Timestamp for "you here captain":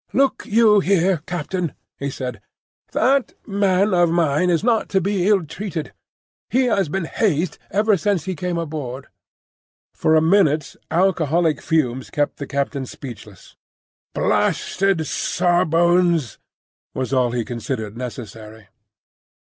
0.47-1.75